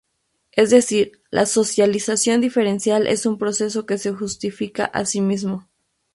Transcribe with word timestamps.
Es 0.53 0.71
decir, 0.71 1.21
la 1.29 1.45
socialización 1.45 2.41
diferencial 2.41 3.05
es 3.05 3.27
un 3.27 3.37
proceso 3.37 3.85
que 3.85 3.99
se 3.99 4.11
justifica 4.11 4.85
a 4.85 5.05
sí 5.05 5.21
mismo. 5.21 5.67